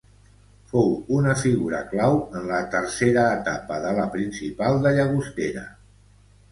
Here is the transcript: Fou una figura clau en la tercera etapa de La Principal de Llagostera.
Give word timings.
Fou 0.69 0.87
una 1.17 1.35
figura 1.41 1.83
clau 1.91 2.17
en 2.39 2.49
la 2.55 2.63
tercera 2.77 3.27
etapa 3.41 3.81
de 3.87 3.93
La 4.01 4.09
Principal 4.19 4.85
de 4.89 4.97
Llagostera. 4.99 5.69